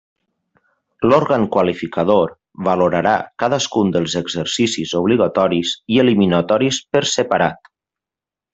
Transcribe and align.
L'òrgan 1.09 1.43
qualificador 1.55 2.31
valorarà 2.69 3.13
cadascun 3.43 3.93
dels 3.97 4.15
exercicis 4.23 4.95
obligatoris 5.03 5.75
i 5.97 6.01
eliminatoris 6.07 6.81
per 6.97 7.05
separat. 7.15 7.71